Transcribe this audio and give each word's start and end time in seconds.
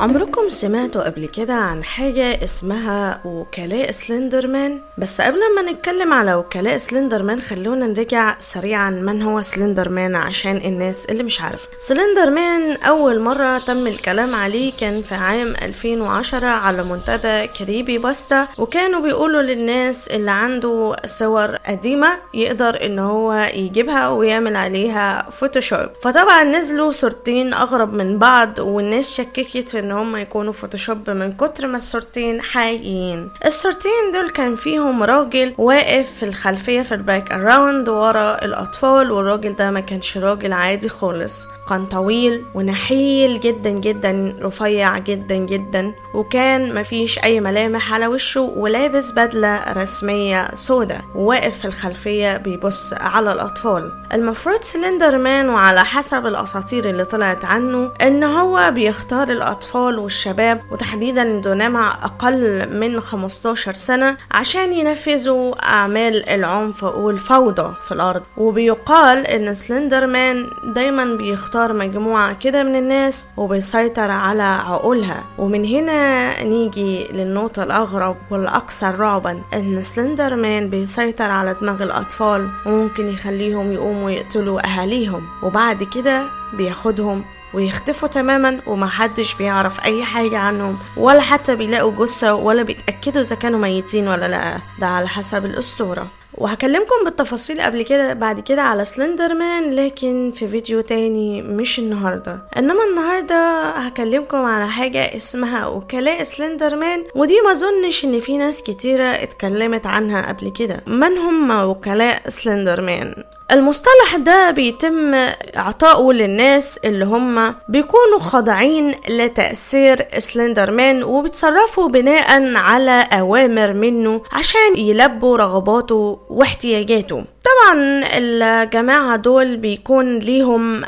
عمركم 0.00 0.48
سمعتوا 0.48 1.02
قبل 1.02 1.26
كده 1.26 1.54
عن 1.54 1.84
حاجة 1.84 2.44
اسمها 2.44 3.20
وكلاء 3.24 3.90
سلندرمان؟ 3.90 4.80
بس 4.98 5.20
قبل 5.20 5.38
ما 5.56 5.72
نتكلم 5.72 6.12
على 6.12 6.34
وكلاء 6.34 6.76
سلندرمان 6.76 7.40
خلونا 7.40 7.86
نرجع 7.86 8.36
سريعا 8.38 8.90
من 8.90 9.22
هو 9.22 9.42
سلندرمان 9.42 10.14
عشان 10.16 10.56
الناس 10.56 11.06
اللي 11.06 11.22
مش 11.22 11.40
عارفة 11.40 11.68
سلندرمان 11.78 12.76
أول 12.76 13.20
مرة 13.20 13.58
تم 13.58 13.86
الكلام 13.86 14.34
عليه 14.34 14.72
كان 14.80 15.02
في 15.02 15.14
عام 15.14 15.54
2010 15.62 16.46
على 16.46 16.82
منتدى 16.82 17.46
Creepypasta 17.46 18.48
وكانوا 18.58 19.00
بيقولوا 19.00 19.42
للناس 19.42 20.08
اللي 20.08 20.30
عنده 20.30 20.96
صور 21.06 21.56
قديمة 21.56 22.08
يقدر 22.34 22.84
إن 22.84 22.98
هو 22.98 23.32
يجيبها 23.54 24.08
ويعمل 24.08 24.56
عليها 24.56 25.30
Photoshop 25.30 25.88
فطبعا 26.02 26.44
نزلوا 26.44 26.90
صورتين 26.90 27.54
أغرب 27.54 27.92
من 27.94 28.18
بعض 28.18 28.58
والناس 28.58 29.14
شككت 29.16 29.70
في 29.70 29.86
إن 29.86 29.92
هم 30.02 30.16
يكونوا 30.16 30.52
Photoshop 30.52 31.10
من 31.10 31.32
كتر 31.32 31.66
ما 31.66 31.76
الصورتين 31.76 32.40
حقيقيين. 32.42 33.30
الصورتين 33.46 34.12
دول 34.12 34.30
كان 34.30 34.54
فيهم 34.56 35.02
راجل 35.02 35.54
واقف 35.58 36.12
في 36.12 36.22
الخلفية 36.22 36.82
في 36.82 36.94
ال 36.94 37.32
background 37.32 37.88
ورا 37.88 38.44
الأطفال 38.44 39.12
والراجل 39.12 39.56
ده 39.56 39.70
ما 39.70 39.80
كانش 39.80 40.18
راجل 40.18 40.52
عادي 40.52 40.88
خالص. 40.88 41.46
كان 41.68 41.86
طويل 41.86 42.44
ونحيل 42.54 43.40
جدا 43.40 43.70
جدا 43.70 44.36
رفيع 44.42 44.98
جدا 44.98 45.36
جدا 45.36 45.92
وكان 46.14 46.74
مفيش 46.74 47.18
أي 47.24 47.40
ملامح 47.40 47.92
على 47.92 48.06
وشه 48.06 48.40
ولابس 48.40 49.10
بدلة 49.10 49.72
رسمية 49.72 50.54
سودا 50.54 51.00
وواقف 51.14 51.58
في 51.58 51.64
الخلفية 51.64 52.36
بيبص 52.36 52.92
على 52.92 53.32
الأطفال. 53.32 53.92
المفروض 54.12 54.60
سلندر 54.62 55.18
مان 55.18 55.48
وعلى 55.48 55.84
حسب 55.84 56.26
الأساطير 56.26 56.90
اللي 56.90 57.04
طلعت 57.04 57.44
عنه 57.44 57.90
إن 58.02 58.24
هو 58.24 58.70
بيختار 58.74 59.28
الأطفال 59.76 59.98
والشباب 59.98 60.60
وتحديدا 60.72 61.40
دون 61.40 61.70
مع 61.70 61.98
أقل 62.04 62.68
من 62.80 63.00
15 63.00 63.74
سنة 63.74 64.16
عشان 64.30 64.72
ينفذوا 64.72 65.54
أعمال 65.68 66.28
العنف 66.28 66.84
والفوضى 66.84 67.74
في 67.82 67.92
الأرض. 67.92 68.22
وبيقال 68.36 69.26
إن 69.26 69.54
سلندر 69.54 70.06
مان 70.06 70.50
دايما 70.74 71.04
بيختار 71.16 71.72
مجموعة 71.72 72.32
كده 72.32 72.62
من 72.62 72.76
الناس 72.76 73.26
وبيسيطر 73.36 74.10
على 74.10 74.42
عقولها. 74.42 75.24
ومن 75.38 75.64
هنا 75.64 76.42
نيجي 76.42 77.08
للنقطة 77.12 77.62
الأغرب 77.62 78.16
والأكثر 78.30 78.98
رعبا 78.98 79.42
إن 79.54 79.82
سلندر 79.82 80.34
مان 80.36 80.70
بيسيطر 80.70 81.30
على 81.30 81.56
دماغ 81.60 81.82
الأطفال 81.82 82.48
وممكن 82.66 83.08
يخليهم 83.08 83.72
يقوموا 83.72 84.10
يقتلوا 84.10 84.66
أهاليهم 84.66 85.22
وبعد 85.42 85.82
كده 85.82 86.22
بياخدهم 86.52 87.24
ويختفوا 87.54 88.08
تماما 88.08 88.60
ومحدش 88.66 89.34
بيعرف 89.34 89.80
أي 89.84 90.04
حاجة 90.04 90.38
عنهم 90.38 90.78
ولا 90.96 91.20
حتى 91.20 91.54
بيلاقوا 91.54 92.06
جثة 92.06 92.34
ولا 92.34 92.62
بيتأكدوا 92.62 93.20
إذا 93.22 93.36
كانوا 93.36 93.58
ميتين 93.58 94.08
ولا 94.08 94.28
لأ. 94.28 94.56
ده 94.78 94.86
على 94.86 95.08
حسب 95.08 95.44
الأسطورة. 95.44 96.06
وهكلمكم 96.38 97.04
بالتفاصيل 97.04 97.60
قبل 97.60 97.82
كده 97.82 98.12
بعد 98.12 98.40
كده 98.40 98.62
على 98.62 98.84
سلندر 98.84 99.34
مان 99.34 99.74
لكن 99.74 100.32
في 100.34 100.48
فيديو 100.48 100.80
تاني 100.80 101.42
مش 101.42 101.78
النهاردة. 101.78 102.38
إنما 102.56 102.84
النهاردة 102.90 103.60
هكلمكم 103.70 104.36
على 104.44 104.68
حاجة 104.70 105.16
اسمها 105.16 105.66
وكلاء 105.66 106.22
سلندر 106.22 106.76
مان 106.76 107.04
ودي 107.14 107.40
ما 107.46 107.52
أظنش 107.52 108.04
إن 108.04 108.20
في 108.20 108.36
ناس 108.38 108.62
كتيرة 108.62 109.04
اتكلمت 109.04 109.86
عنها 109.86 110.28
قبل 110.32 110.52
كده. 110.58 110.80
من 110.86 111.18
هم 111.18 111.50
وكلاء 111.70 112.22
سلندر 112.28 112.80
مان 112.80 113.14
المصطلح 113.52 114.16
ده 114.16 114.50
بيتم 114.50 115.14
اعطائه 115.56 116.12
للناس 116.12 116.78
اللي 116.84 117.04
هم 117.04 117.54
بيكونوا 117.68 118.18
خاضعين 118.20 118.94
لتأثير 119.08 119.96
سلندر 120.18 120.70
مان 120.70 121.02
وبيتصرفوا 121.02 121.88
بناء 121.88 122.54
على 122.56 123.08
أوامر 123.12 123.72
منه 123.72 124.22
عشان 124.32 124.76
يلبوا 124.76 125.36
رغباته 125.36 126.18
واحتياجاته 126.30 127.24
طبعا 127.44 128.04
الجماعة 128.12 129.16
دول 129.16 129.56
بيكون 129.56 130.18
ليهم 130.18 130.84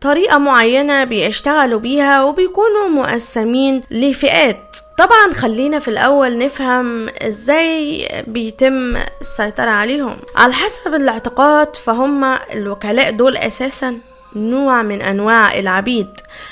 طريقة 0.00 0.38
معينة 0.38 1.04
بيشتغلوا 1.04 1.80
بيها 1.80 2.22
وبيكونوا 2.22 2.88
مقسمين 2.88 3.82
لفئات. 3.90 4.76
طبعا 4.98 5.32
خلينا 5.32 5.78
في 5.78 5.88
الأول 5.88 6.38
نفهم 6.38 7.08
إزاي 7.08 8.08
بيتم 8.26 8.96
السيطرة 9.20 9.70
عليهم. 9.70 10.16
على 10.36 10.52
حسب 10.52 10.94
الاعتقاد 10.94 11.76
فهم 11.76 12.24
الوكلاء 12.24 13.10
دول 13.10 13.36
أساسا. 13.36 13.94
نوع 14.36 14.82
من 14.82 15.02
أنواع 15.02 15.58
العبيد 15.58 16.08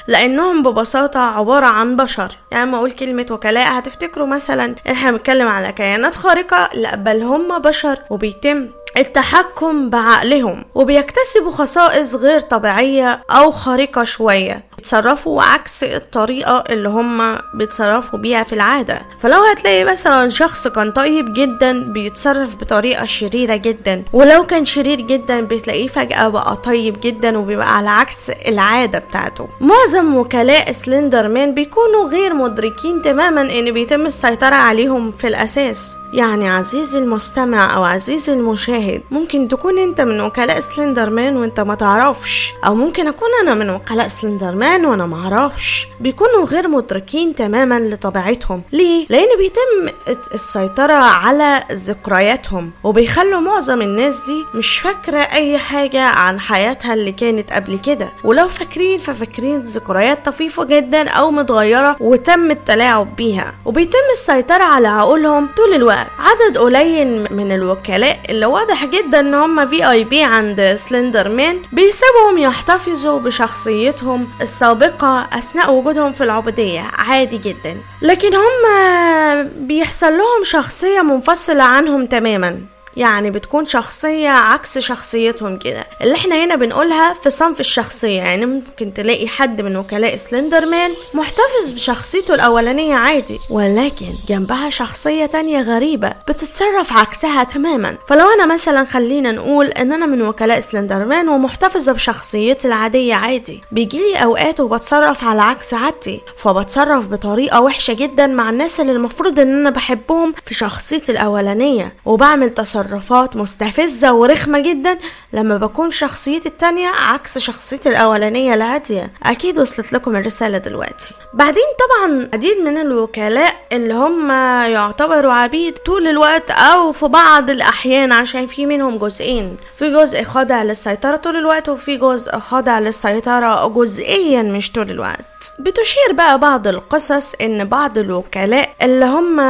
لأنهم 0.06 0.62
ببساطة 0.62 1.21
عبارة 1.21 1.66
عن 1.66 1.97
بشر. 1.97 2.37
يعني 2.50 2.71
ما 2.71 2.77
أقول 2.77 2.93
كلمة 2.93 3.27
وكلاء 3.31 3.78
هتفتكروا 3.78 4.27
مثلا 4.27 4.75
إحنا 4.91 5.11
بنتكلم 5.11 5.49
على 5.49 5.72
كيانات 5.72 6.16
خارقة 6.16 6.69
لأ 6.75 6.97
بل 6.97 7.22
هم 7.22 7.59
بشر 7.59 7.99
وبيتم 8.11 8.69
التحكم 8.97 9.91
بعقلهم 9.91 10.65
وبيكتسبوا 10.75 11.50
خصائص 11.53 12.15
غير 12.15 12.41
طبيعية 12.41 13.21
أو 13.31 13.53
خارقة 13.53 14.05
شوية. 14.05 14.68
بيتصرفوا 14.78 15.43
عكس 15.43 15.84
الطريقة 15.84 16.65
اللي 16.69 16.89
هم 16.89 17.39
بيتصرفوا 17.55 18.19
بيها 18.19 18.43
في 18.43 18.53
العادة. 18.53 19.03
فلو 19.21 19.39
هتلاقي 19.43 19.84
مثلا 19.84 20.28
شخص 20.28 20.69
كان 20.69 20.91
طيب 20.93 21.33
جدا 21.34 21.93
بيتصرف 21.93 22.56
بطريقة 22.56 23.06
شريرة 23.06 23.56
جدا. 23.56 24.03
ولو 24.12 24.47
كان 24.47 24.65
شرير 24.65 25.00
جدا 25.00 25.41
بتلاقيه 25.41 25.87
فجأة 25.87 26.28
بقى 26.28 26.56
طيب 26.56 27.00
جدا 27.00 27.39
وبيبقى 27.39 27.77
على 27.77 27.91
عكس 27.91 28.31
العادة 28.31 28.99
بتاعته. 28.99 29.49
معظم 29.61 30.16
وكلاء 30.16 30.72
سلندر 30.72 31.28
مان 31.28 31.55
بيكونوا 31.55 32.09
غير 32.09 32.34
مدركين 32.34 33.03
تماما 33.03 33.41
إن 33.41 33.71
بيتم 33.71 34.06
السيطرة 34.06 34.55
عليهم 34.55 35.10
في 35.12 35.27
الأساس. 35.27 35.99
يعني 36.12 36.49
عزيزي 36.50 36.99
المستمع 36.99 37.77
أو 37.77 37.84
عزيزي 37.84 38.33
المشاهد 38.33 39.03
ممكن 39.10 39.49
تكون 39.49 39.78
أنت 39.78 40.00
من 40.00 40.21
وكلاء 40.21 40.60
سلندر 40.60 41.10
مان 41.10 41.37
وأنت 41.37 41.60
ما 41.60 41.75
تعرفش. 41.75 42.53
أو 42.66 42.75
ممكن 42.75 43.09
أكون 43.09 43.28
أنا 43.43 43.55
من 43.55 43.71
وكلاء 43.71 44.09
سلندر 44.09 44.55
مان 44.55 44.68
كمان 44.69 44.87
وأنا 44.87 45.06
معرفش. 45.06 45.87
بيكونوا 46.01 46.45
غير 46.45 46.69
مدركين 46.69 47.34
تماما 47.34 47.79
لطبيعتهم. 47.81 48.62
ليه؟ 48.73 49.06
لأن 49.11 49.29
بيتم 49.39 49.95
السيطرة 50.34 50.93
على 50.93 51.65
ذكرياتهم 51.73 52.71
وبيخلوا 52.84 53.41
معظم 53.41 53.83
الناس 53.83 54.25
دي 54.27 54.45
مش 54.55 54.78
فاكرة 54.78 55.19
أي 55.19 55.59
حاجة 55.59 56.01
عن 56.03 56.41
حياتها 56.41 56.95
اللي 56.95 57.12
كانت 57.12 57.53
قبل 57.53 57.78
كده. 57.78 58.09
ولو 58.25 58.49
فاكرين 58.49 58.99
ففاكرين 58.99 59.59
ذكريات 59.61 60.27
طفيفة 60.27 60.65
جدا 60.65 61.09
أو 61.09 61.31
متغيرة 61.31 61.97
وتم 62.01 62.51
التلاعب 62.51 63.17
بيها. 63.17 63.55
وبيتم 63.65 63.99
السيطرة 64.12 64.65
على 64.65 64.89
عقولهم 64.89 65.49
طول 65.57 65.75
الوقت. 65.75 66.07
عدد 66.19 66.59
قليل 66.59 67.27
من 67.34 67.53
الوكلاء 67.53 68.19
اللي 68.31 68.47
واضح 68.47 68.84
جدا 68.84 69.21
إن 69.21 69.34
هم 69.34 69.67
VIP 69.66 70.22
عند 70.23 70.75
سلندر 70.78 71.28
مان 71.28 71.62
بيسيبهم 71.73 72.39
يحتفظوا 72.39 73.19
بشخصيتهم 73.19 74.28
السابقة 74.59 75.29
أثناء 75.33 75.75
وجودهم 75.75 76.13
في 76.13 76.25
العبودية. 76.25 76.81
عادي 76.81 77.39
جدا. 77.39 77.77
لكن 78.03 78.31
هم 78.35 79.49
بيحصل 79.59 80.07
لهم 80.07 80.45
شخصية 80.45 81.03
منفصلة 81.03 81.63
عنهم 81.63 82.07
تماما. 82.07 82.61
يعني 82.97 83.31
بتكون 83.31 83.65
شخصية 83.66 84.28
عكس 84.28 84.78
شخصيتهم 84.78 85.59
كده. 85.59 85.87
اللي 86.00 86.15
إحنا 86.15 86.44
هنا 86.44 86.56
بنقولها 86.56 87.15
انفصام 87.15 87.61
الشخصية 87.60 88.16
يعني 88.16 88.47
ممكن 88.47 88.94
تلاقي 88.94 89.28
حد 89.28 89.60
من 89.60 89.76
وكلاء 89.76 90.16
سلندر 90.16 90.66
مان 90.66 90.91
محتفظ 91.15 91.71
بشخصيته 91.75 92.34
الأولانية 92.34 92.95
عادي 92.95 93.39
ولكن 93.51 94.07
جنبها 94.28 94.71
شخصية 94.71 95.27
تانية 95.27 95.60
غريبة 95.60 96.13
بتتصرف 96.28 96.92
عكسها 96.92 97.45
تماما. 97.45 97.97
فلو 98.09 98.27
أنا 98.34 98.54
مثلا 98.54 98.84
خلينا 98.84 99.33
نقول 99.33 99.66
إن 99.66 99.92
أنا 99.92 100.07
من 100.07 100.22
وكلاء 100.22 100.60
سلندر 100.60 101.04
مان 101.04 101.28
ومحتفظة 101.28 101.92
بشخصيتي 101.92 102.68
العادية 102.68 103.15
عادي 103.15 103.63
بيجيلي 103.72 104.16
أوقات 104.22 104.60
وبتصرف 104.60 105.24
على 105.24 105.42
عكس 105.42 105.74
عادتي 105.74 106.21
فبتصرف 106.36 107.07
بطريقة 107.07 107.60
وحشة 107.60 107.92
جدا 107.95 108.27
مع 108.27 108.51
الناس 108.51 108.80
اللي 108.80 108.92
المفروض 108.92 109.41
إن 109.41 109.60
أنا 109.60 109.71
بحبهم 109.71 110.34
في 110.47 110.54
شخصيتي 110.54 111.13
الأولانية 111.13 111.92
وبعمل 112.04 112.51
تصرف 112.51 112.78
تصرفات 112.83 113.36
مستفزة 113.36 114.13
ورخمة 114.13 114.59
جدا 114.59 114.98
لما 115.33 115.57
بكون 115.57 115.91
شخصيتي 115.91 116.48
التانية 116.48 116.89
عكس 116.89 117.39
شخصيتي 117.39 117.89
الأولانية 117.89 118.54
العادية 118.54 119.10
أكيد 119.22 119.59
وصلت 119.59 119.92
لكم 119.92 120.16
الرسالة 120.16 120.59
دلوقتي. 120.59 121.15
بعدين 121.34 121.63
طبعا 121.78 122.28
عديد 122.34 122.57
من 122.65 122.78
الوكلاء 122.78 123.54
اللي 123.72 123.95
هم 123.95 124.30
يعتبروا 124.72 125.33
عبيد 125.33 125.75
طول 125.78 126.09
الوقت 126.09 126.51
أو 126.51 126.92
في 126.92 127.07
بعض 127.07 127.51
الأحيان 127.51 128.13
عشان 128.13 128.47
في 128.47 128.66
منهم 128.66 128.98
جزئين. 128.98 129.57
في 129.78 129.91
جزء 129.92 130.22
خاضع 130.22 130.63
للسيطرة 130.63 131.16
طول 131.16 131.36
الوقت 131.36 131.69
وفي 131.69 131.97
جزء 131.97 132.39
خاضع 132.39 132.78
للسيطرة 132.78 133.69
جزئيا 133.69 134.42
مش 134.42 134.72
طول 134.72 134.91
الوقت. 134.91 135.53
بتشير 135.59 136.13
بقى 136.13 136.39
بعض 136.39 136.66
القصص 136.69 137.34
إن 137.41 137.65
بعض 137.65 137.98
الوكلاء 137.98 138.71
اللي 138.83 139.04
هم 139.04 139.41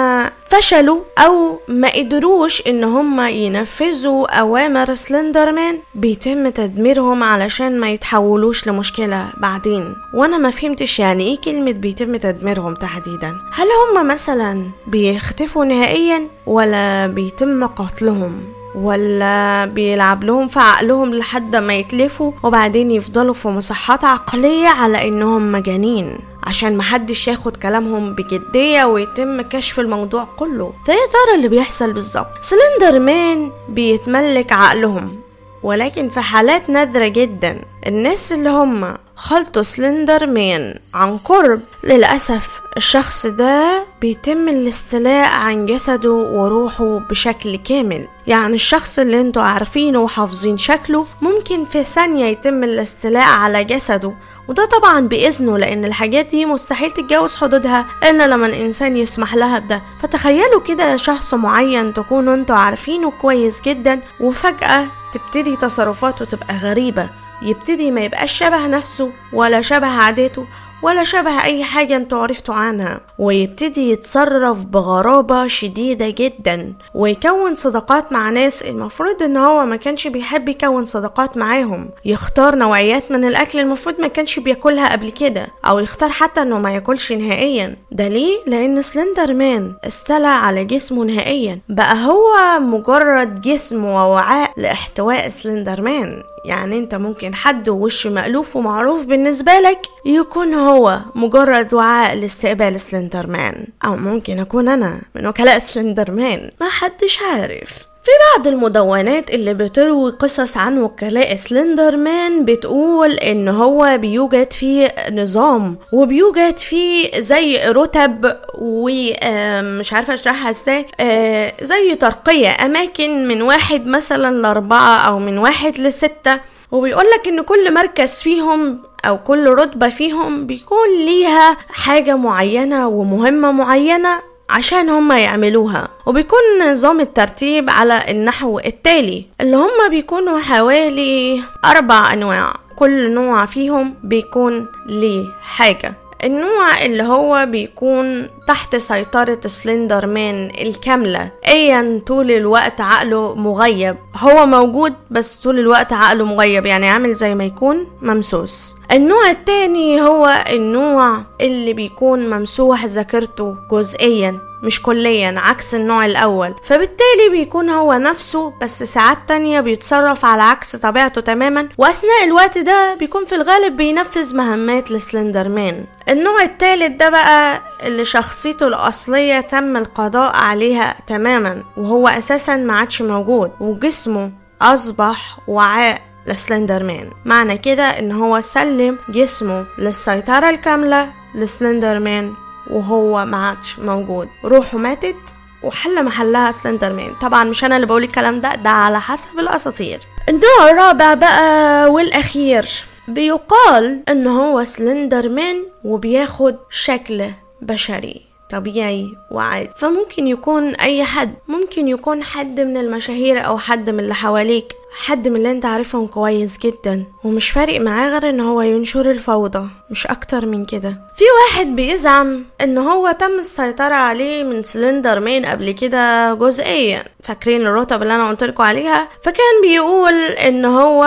فشلوا 0.48 1.00
أو 1.18 1.58
ما 1.68 1.88
قدروش 1.88 2.62
إن 2.66 2.84
هم 2.84 2.98
هم 2.98 3.20
ينفذوا 3.20 4.40
أوامر 4.40 4.94
سلندرمان 4.94 5.78
بيتم 5.94 6.48
تدميرهم 6.48 7.22
علشان 7.22 7.80
ما 7.80 7.90
يتحولوش 7.90 8.66
لمشكلة 8.66 9.30
بعدين. 9.36 9.94
وأنا 10.14 10.38
ما 10.38 10.50
فهمتش 10.50 10.98
يعني 10.98 11.28
إيه 11.28 11.40
كلمة 11.40 11.72
بيتم 11.72 12.16
تدميرهم 12.16 12.74
تحديدا. 12.74 13.28
هل 13.52 13.66
هم 13.66 14.08
مثلا 14.08 14.64
بيختفوا 14.86 15.64
نهائيا 15.64 16.22
ولا 16.46 17.06
بيتم 17.06 17.66
قتلهم؟ 17.66 18.40
ولا 18.74 19.64
بيلعب 19.64 20.24
لهم 20.24 20.48
في 20.48 20.58
عقلهم 20.58 21.14
لحد 21.14 21.56
ما 21.56 21.74
يتلفوا 21.74 22.32
وبعدين 22.42 22.90
يفضلوا 22.90 23.34
في 23.34 23.48
مصحات 23.48 24.04
عقلية 24.04 24.68
على 24.68 25.08
إنهم 25.08 25.52
مجانين؟ 25.52 26.18
عشان 26.48 26.76
محدش 26.76 27.28
ياخد 27.28 27.56
كلامهم 27.56 28.12
بجدية 28.14 28.84
ويتم 28.84 29.40
كشف 29.40 29.80
الموضوع 29.80 30.24
كله. 30.36 30.72
فيا 30.86 30.94
ترى 30.94 31.34
اللي 31.36 31.48
بيحصل 31.48 31.92
بالظبط. 31.92 32.26
سلندر 32.40 32.98
مان 33.00 33.50
بيتملك 33.68 34.52
عقلهم 34.52 35.20
ولكن 35.62 36.08
في 36.08 36.20
حالات 36.20 36.70
نادرة 36.70 37.08
جدا. 37.08 37.60
الناس 37.86 38.32
اللي 38.32 38.48
هم 38.50 38.96
خلطوا 39.16 39.62
سلندر 39.62 40.26
مان 40.26 40.78
عن 40.94 41.16
قرب 41.18 41.60
للأسف 41.84 42.60
الشخص 42.76 43.26
ده 43.26 43.84
بيتم 44.00 44.48
الاستيلاء 44.48 45.32
عن 45.32 45.66
جسده 45.66 46.12
وروحه 46.12 46.98
بشكل 47.10 47.56
كامل. 47.56 48.08
يعني 48.26 48.54
الشخص 48.54 48.98
اللي 48.98 49.20
أنتوا 49.20 49.42
عارفينه 49.42 49.98
وحافظين 49.98 50.58
شكله 50.58 51.06
ممكن 51.22 51.64
في 51.64 51.84
ثانية 51.84 52.24
يتم 52.24 52.64
الاستيلاء 52.64 53.28
على 53.28 53.64
جسده 53.64 54.12
وده 54.48 54.64
طبعا 54.64 55.00
بإذنه 55.08 55.58
لأن 55.58 55.84
الحاجات 55.84 56.26
دي 56.26 56.44
مستحيل 56.46 56.90
تتجاوز 56.92 57.36
حدودها 57.36 57.86
إلا 58.10 58.26
لما 58.26 58.46
الإنسان 58.46 58.96
يسمح 58.96 59.34
لها 59.34 59.58
بده. 59.58 59.82
فتخيلوا 60.02 60.60
كده 60.60 60.96
شخص 60.96 61.34
معين 61.34 61.94
تكونوا 61.94 62.34
أنتوا 62.34 62.56
عارفينه 62.56 63.10
كويس 63.10 63.62
جدا 63.62 64.00
وفجأة 64.20 64.86
تبتدي 65.12 65.56
تصرفاته 65.56 66.24
تبقى 66.24 66.56
غريبة. 66.56 67.08
يبتدي 67.42 67.90
ما 67.90 68.00
يبقاش 68.00 68.32
شبه 68.32 68.66
نفسه 68.66 69.12
ولا 69.32 69.60
شبه 69.60 69.86
عاداته 69.86 70.46
ولا 70.82 71.04
شبه 71.04 71.44
أي 71.44 71.64
حاجة 71.64 71.96
أنتوا 71.96 72.18
عرفتوا 72.18 72.54
عنها. 72.54 73.00
ويبتدي 73.18 73.90
يتصرف 73.90 74.64
بغرابة 74.64 75.46
شديدة 75.46 76.10
جدا. 76.10 76.74
ويكون 76.94 77.54
صداقات 77.54 78.12
مع 78.12 78.30
ناس 78.30 78.62
المفروض 78.62 79.22
إن 79.22 79.36
هو 79.36 79.66
ما 79.66 79.76
كانش 79.76 80.06
بيحب 80.06 80.48
يكون 80.48 80.84
صداقات 80.84 81.36
معاهم. 81.36 81.90
يختار 82.04 82.54
نوعيات 82.56 83.10
من 83.10 83.24
الأكل 83.24 83.58
المفروض 83.58 84.00
ما 84.00 84.08
كانش 84.08 84.38
بياكلها 84.38 84.92
قبل 84.92 85.10
كده. 85.10 85.48
أو 85.64 85.78
يختار 85.78 86.10
حتى 86.10 86.42
إنه 86.42 86.58
ما 86.58 86.74
ياكلش 86.74 87.12
نهائيا. 87.12 87.76
ده 87.92 88.08
ليه؟ 88.08 88.38
لأن 88.46 88.82
سلندر 88.82 89.34
مان 89.34 89.72
استلع 89.86 90.28
على 90.28 90.64
جسمه 90.64 91.04
نهائيا. 91.04 91.58
بقى 91.68 91.96
هو 92.06 92.60
مجرد 92.60 93.40
جسم 93.40 93.84
ووعاء 93.84 94.50
لاحتواء 94.56 95.28
سلندر 95.28 95.80
مان 95.82 96.22
يعني 96.44 96.78
انت 96.78 96.94
ممكن 96.94 97.34
حد 97.34 97.68
وش 97.68 98.06
مألوف 98.06 98.56
ومعروف 98.56 99.04
بالنسبة 99.04 99.52
لك 99.52 99.78
يكون 100.04 100.54
هو 100.54 101.00
مجرد 101.14 101.74
وعاء 101.74 102.14
لاستقبال 102.14 102.80
سلندر 102.80 103.26
مان 103.26 103.66
أو 103.84 103.96
ممكن 103.96 104.38
أكون 104.38 104.68
أنا 104.68 105.00
من 105.14 105.26
وكلاء 105.26 105.58
سلندر 105.58 106.10
مان 106.10 106.50
ما 106.60 106.68
حدش 106.68 107.18
عارف. 107.22 107.78
في 108.08 108.14
بعض 108.38 108.46
المدونات 108.48 109.30
اللي 109.30 109.54
بتروي 109.54 110.10
قصص 110.10 110.56
عن 110.56 110.78
وكلاء 110.78 111.34
سلندر 111.34 111.96
مان 111.96 112.44
بتقول 112.44 113.12
إن 113.12 113.48
هو 113.48 113.98
بيوجد 114.00 114.52
فيه 114.52 114.94
نظام 115.12 115.78
وبيوجد 115.92 116.58
فيه 116.58 117.20
زي 117.20 117.58
رتب 117.58 118.36
ومش 118.58 119.92
عارفة 119.92 120.14
أشرحها 120.14 120.50
إزاي 120.50 120.86
آه، 121.00 121.52
زي 121.62 121.94
ترقية 121.94 122.48
أماكن 122.64 123.28
من 123.28 123.42
واحد 123.42 123.86
مثلا 123.86 124.36
لأربعة 124.36 124.96
أو 124.98 125.18
من 125.18 125.38
واحد 125.38 125.78
لستة. 125.78 126.40
وبيقولك 126.72 127.28
إن 127.28 127.42
كل 127.42 127.74
مركز 127.74 128.22
فيهم 128.22 128.82
أو 129.04 129.18
كل 129.18 129.48
رتبة 129.48 129.88
فيهم 129.88 130.46
بيكون 130.46 130.88
ليها 131.04 131.56
حاجة 131.70 132.16
معينة 132.16 132.88
ومهمة 132.88 133.52
معينة. 133.52 134.37
عشان 134.50 134.88
هما 134.88 135.18
يعملوها 135.18 135.88
وبيكون 136.06 136.38
نظام 136.70 137.00
الترتيب 137.00 137.70
على 137.70 138.04
النحو 138.08 138.58
التالي 138.58 139.24
اللي 139.40 139.56
هما 139.56 139.88
بيكونوا 139.90 140.38
حوالي 140.38 141.42
أربع 141.64 142.12
أنواع 142.12 142.54
كل 142.76 143.10
نوع 143.10 143.44
فيهم 143.46 143.94
بيكون 144.04 144.66
ليه 144.86 145.24
حاجة. 145.42 145.94
النوع 146.24 146.82
اللي 146.82 147.02
هو 147.02 147.46
بيكون 147.50 148.30
تحت 148.46 148.76
سيطرة 148.76 149.40
سلندر 149.46 150.06
مان 150.06 150.50
الكاملة. 150.60 151.30
ايا 151.48 152.00
طول 152.06 152.30
الوقت 152.30 152.80
عقله 152.80 153.34
مغيب. 153.34 153.96
هو 154.16 154.46
موجود 154.46 154.94
بس 155.10 155.36
طول 155.36 155.58
الوقت 155.58 155.92
عقله 155.92 156.24
مغيب 156.24 156.66
يعني 156.66 156.88
عامل 156.88 157.14
زي 157.14 157.34
ما 157.34 157.44
يكون 157.44 157.86
ممسوس. 158.02 158.76
النوع 158.92 159.30
التاني 159.30 160.02
هو 160.02 160.44
النوع 160.50 161.22
اللي 161.40 161.72
بيكون 161.72 162.30
ممسوح 162.30 162.84
ذاكرته 162.84 163.56
جزئيا 163.72 164.38
مش 164.62 164.82
كليا 164.82 165.34
عكس 165.36 165.74
النوع 165.74 166.06
الأول. 166.06 166.54
فبالتالي 166.64 167.28
بيكون 167.30 167.70
هو 167.70 167.92
نفسه 167.92 168.52
بس 168.62 168.82
ساعات 168.82 169.18
تانية 169.28 169.60
بيتصرف 169.60 170.24
على 170.24 170.42
عكس 170.42 170.76
طبيعته 170.76 171.20
تماما. 171.20 171.68
وأثناء 171.78 172.24
الوقت 172.24 172.58
ده 172.58 172.94
بيكون 172.94 173.24
في 173.24 173.34
الغالب 173.34 173.76
بينفذ 173.76 174.36
مهمات 174.36 174.90
لسلندر 174.90 175.48
مان 175.48 175.84
النوع 176.08 176.42
التالت 176.42 177.00
ده 177.00 177.10
بقى 177.10 177.60
اللي 177.82 178.04
شخصيته 178.04 178.66
الأصلية 178.68 179.40
تم 179.40 179.76
القضاء 179.76 180.36
عليها 180.36 180.96
تماما 181.06 181.62
وهو 181.76 182.08
أساسا 182.08 182.56
ما 182.56 182.76
عادش 182.78 183.02
موجود 183.02 183.50
وجسمه 183.60 184.32
أصبح 184.62 185.38
وعاء 185.48 186.00
لسلندر 186.26 186.82
مان 186.84 187.10
معنى 187.24 187.58
كده 187.58 187.82
إن 187.98 188.12
هو 188.12 188.40
سلم 188.40 188.98
جسمه 189.08 189.64
للسيطرة 189.78 190.50
الكاملة 190.50 191.12
لسلندر 191.34 191.98
مان 191.98 192.34
وهو 192.70 193.24
ما 193.24 193.46
عادش 193.46 193.78
موجود. 193.78 194.28
روحه 194.44 194.78
ماتت 194.78 195.16
وحل 195.62 196.04
محلها 196.04 196.52
سلندر 196.52 196.92
مان 196.92 197.10
طبعا 197.20 197.44
مش 197.44 197.64
أنا 197.64 197.76
اللي 197.76 197.86
بقول 197.86 198.02
الكلام 198.02 198.40
ده 198.40 198.54
ده 198.54 198.70
على 198.70 199.00
حسب 199.00 199.38
الأساطير. 199.38 200.00
النوع 200.28 200.70
الرابع 200.70 201.14
بقى 201.14 201.88
والأخير. 201.92 202.68
بيقال 203.08 204.02
ان 204.08 204.26
هو 204.26 204.64
سلندر 204.64 205.28
مان 205.28 205.64
وبياخد 205.84 206.56
شكل 206.70 207.30
بشري 207.62 208.20
طبيعي 208.50 209.06
وعادي 209.30 209.70
فممكن 209.76 210.26
يكون 210.26 210.74
أي 210.74 211.04
حد 211.04 211.34
ممكن 211.48 211.88
يكون 211.88 212.22
حد 212.22 212.60
من 212.60 212.76
المشاهير 212.76 213.46
أو 213.46 213.58
حد 213.58 213.90
من 213.90 214.00
اللي 214.00 214.14
حواليك. 214.14 214.72
حد 214.92 215.28
من 215.28 215.36
اللي 215.36 215.50
انت 215.50 215.64
عارفهم 215.64 216.06
كويس 216.06 216.58
جدا 216.58 217.04
ومش 217.24 217.50
فارق 217.50 217.80
معاه 217.80 218.08
غير 218.08 218.28
إن 218.30 218.40
هو 218.40 218.60
ينشر 218.62 219.10
الفوضى 219.10 219.68
مش 219.90 220.06
أكتر 220.06 220.46
من 220.46 220.64
كده. 220.64 220.90
في 221.16 221.24
واحد 221.40 221.66
بيزعم 221.76 222.44
إن 222.60 222.78
هو 222.78 223.10
تم 223.20 223.38
السيطرة 223.38 223.94
عليه 223.94 224.42
من 224.44 224.62
سلندر 224.62 225.20
مان 225.20 225.46
قبل 225.46 225.70
كده 225.70 226.34
جزئيا. 226.34 227.04
فاكرين 227.22 227.66
الرتب 227.66 228.02
اللي 228.02 228.14
أنا 228.14 228.28
قلتلكوا 228.28 228.64
عليها؟ 228.64 229.08
فكان 229.24 229.62
بيقول 229.62 230.14
إن 230.22 230.64
هو 230.64 231.06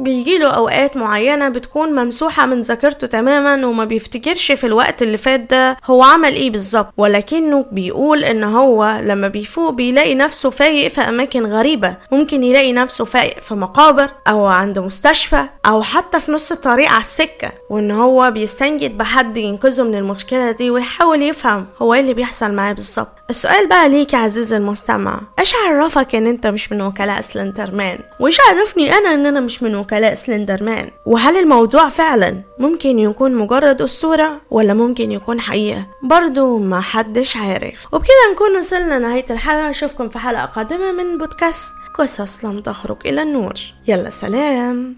بيجيله 0.00 0.48
أوقات 0.48 0.96
معينة 0.96 1.48
بتكون 1.48 1.92
ممسوحة 2.04 2.46
من 2.46 2.60
ذاكرته 2.60 3.06
تماما 3.06 3.66
وما 3.66 3.84
بيفتكرش 3.84 4.52
في 4.52 4.64
الوقت 4.66 5.02
اللي 5.02 5.16
فات 5.18 5.40
ده 5.40 5.76
هو 5.84 6.02
عمل 6.02 6.32
إيه 6.34 6.50
بالظبط. 6.50 6.92
ولكنه 6.96 7.64
بيقول 7.72 8.24
إن 8.24 8.44
هو 8.44 9.00
لما 9.04 9.28
بيفوق 9.28 9.70
بيلاقي 9.70 10.14
نفسه 10.14 10.50
فايق 10.50 10.88
في 10.88 11.00
أماكن 11.00 11.46
غريبة 11.46 11.94
ممكن 12.12 12.44
يلاقي 12.44 12.72
نفسه 12.72 13.04
في 13.16 13.54
مقابر 13.54 14.08
أو 14.28 14.46
عند 14.46 14.78
مستشفى 14.78 15.44
أو 15.66 15.82
حتى 15.82 16.20
في 16.20 16.32
نص 16.32 16.52
الطريق 16.52 16.90
على 16.90 17.00
السكة 17.00 17.52
وإن 17.70 17.90
هو 17.90 18.30
بيستنجد 18.30 18.98
بحد 18.98 19.36
ينقذه 19.36 19.82
من 19.82 19.94
المشكلة 19.94 20.50
دي 20.50 20.70
ويحاول 20.70 21.22
يفهم 21.22 21.66
هو 21.82 21.94
إيه 21.94 22.00
اللي 22.00 22.14
بيحصل 22.14 22.52
معاه 22.52 22.72
بالظبط. 22.72 23.08
السؤال 23.30 23.68
بقى 23.68 23.88
ليك 23.88 24.12
يا 24.12 24.18
عزيزي 24.18 24.56
المستمع 24.56 25.20
إيش 25.38 25.54
عرفك 25.54 26.14
إن 26.14 26.26
أنت 26.26 26.46
مش 26.46 26.72
من 26.72 26.82
وكلاء 26.82 27.20
سلندر 27.20 27.74
مان 27.74 27.98
وإيش 28.20 28.38
عرفني 28.40 28.92
أنا 28.92 29.14
إن 29.14 29.26
أنا 29.26 29.40
مش 29.40 29.62
من 29.62 29.74
وكلاء 29.74 30.14
سلندر 30.14 30.62
مان 30.62 30.90
وهل 31.06 31.36
الموضوع 31.36 31.88
فعلا 31.88 32.42
ممكن 32.58 32.98
يكون 32.98 33.34
مجرد 33.34 33.82
أسطورة 33.82 34.40
ولا 34.50 34.74
ممكن 34.74 35.12
يكون 35.12 35.40
حقيقة؟ 35.40 35.86
برضو 36.02 36.58
ما 36.58 36.80
حدش 36.80 37.36
عارف. 37.36 37.86
وبكده 37.92 38.32
نكون 38.32 38.56
وصلنا 38.58 38.98
نهاية 38.98 39.24
الحلقة 39.30 39.70
أشوفكم 39.70 40.08
في 40.08 40.18
حلقة 40.18 40.44
قادمة 40.44 40.92
من 40.92 41.18
بودكاست 41.18 41.72
قصص 42.00 42.44
لم 42.44 42.60
تخرج 42.60 42.96
إلى 43.06 43.22
النور. 43.22 43.54
يلا 43.88 44.10
سلام. 44.10 44.96